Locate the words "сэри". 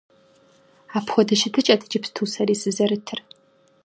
2.33-2.55